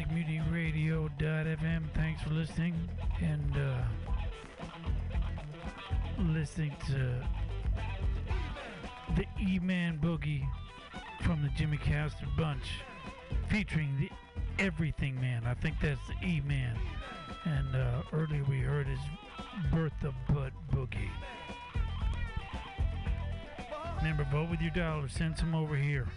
[0.00, 1.82] ClassicMutinyRadio.fm.
[1.94, 2.74] Thanks for listening
[3.20, 3.82] and uh,
[6.18, 7.22] listening to
[9.16, 10.46] the E-Man Boogie
[11.22, 12.80] from the Jimmy Castor Bunch,
[13.48, 14.10] featuring the
[14.62, 15.44] Everything Man.
[15.46, 16.78] I think that's the E-Man.
[17.44, 19.00] And uh, earlier we heard his
[19.70, 21.10] Bertha Butt Boogie.
[23.98, 25.08] Remember, vote with your dollar.
[25.08, 26.08] Send some over here.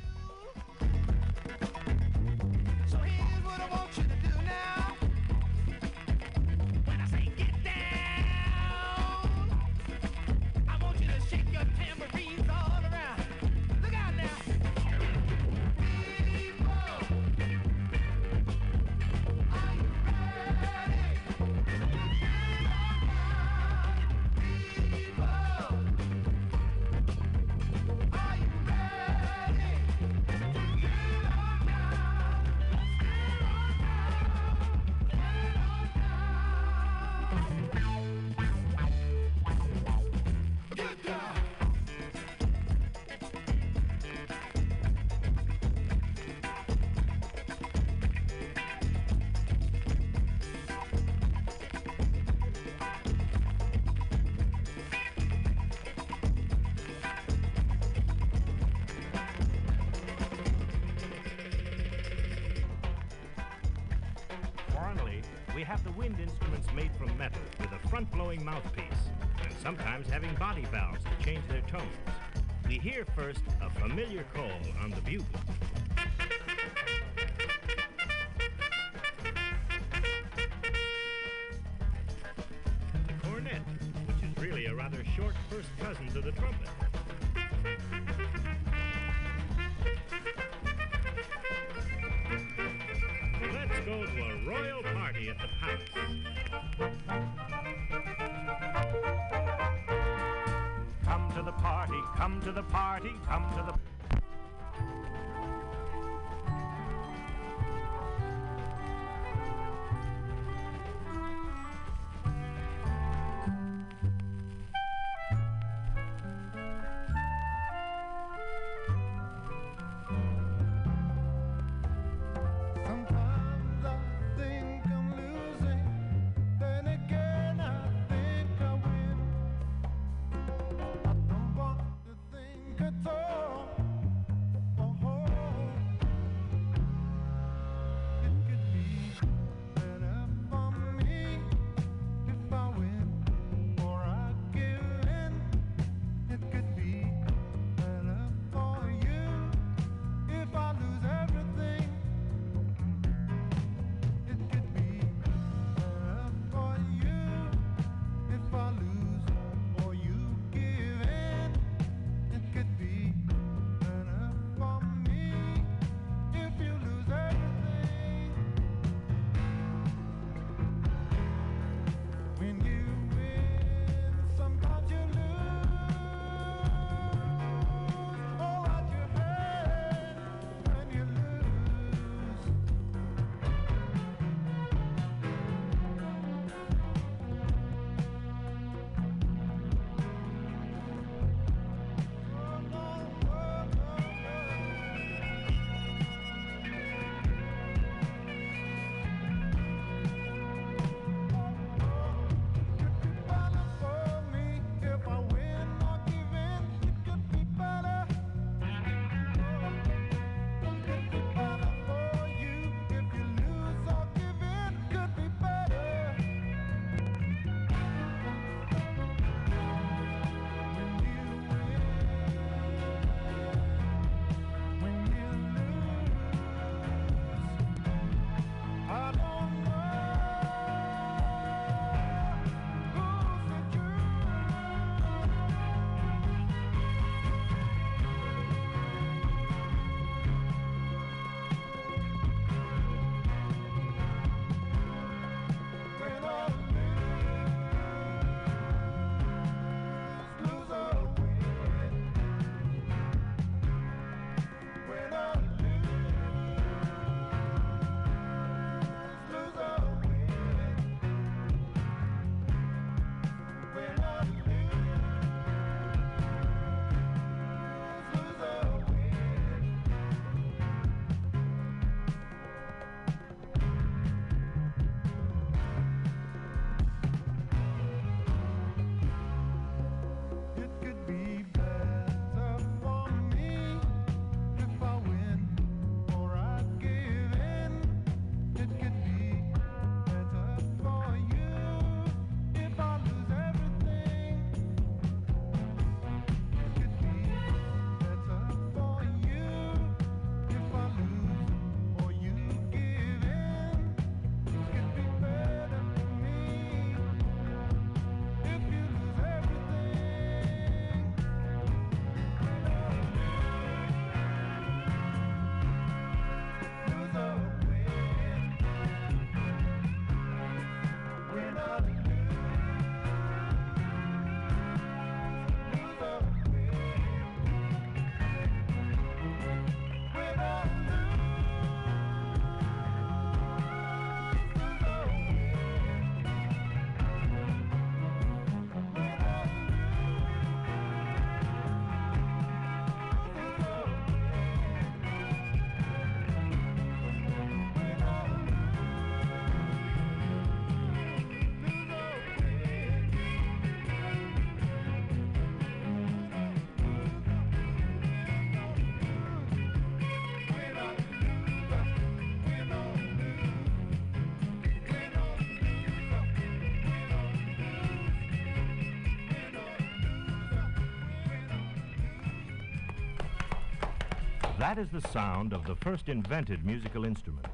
[374.74, 377.46] That is the sound of the first invented musical instrument.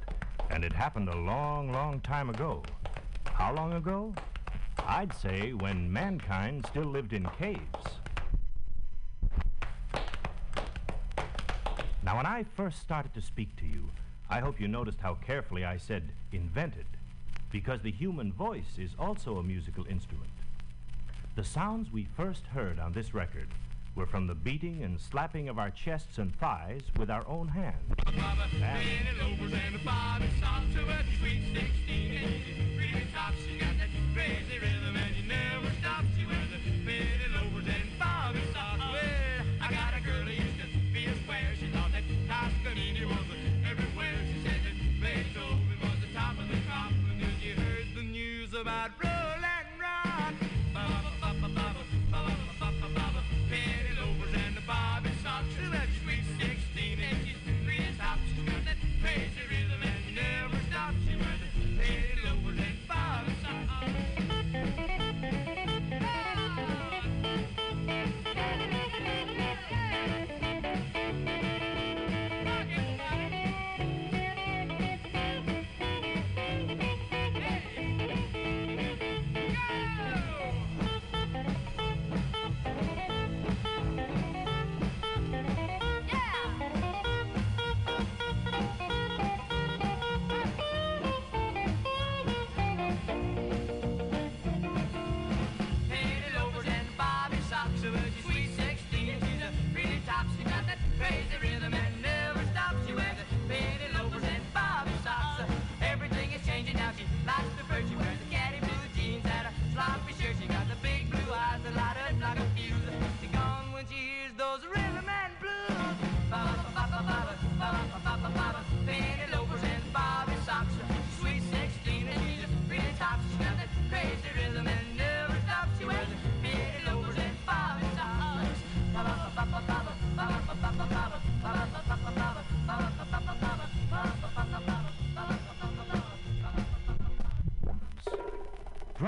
[0.51, 2.63] And it happened a long, long time ago.
[3.25, 4.15] How long ago?
[4.87, 7.59] I'd say when mankind still lived in caves.
[12.05, 13.89] Now, when I first started to speak to you,
[14.29, 16.87] I hope you noticed how carefully I said invented,
[17.51, 20.31] because the human voice is also a musical instrument.
[21.35, 23.49] The sounds we first heard on this record
[23.95, 27.75] were from the beating and slapping of our chests and thighs with our own hands.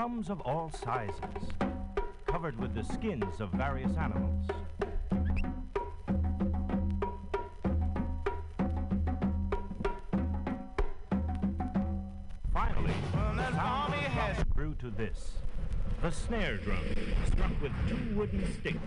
[0.02, 1.14] Drums of all sizes,
[2.26, 4.48] covered with the skins of various animals.
[12.52, 15.34] Finally, the sound drum grew to this.
[16.02, 16.80] The snare drum,
[17.28, 18.78] struck with two wooden sticks.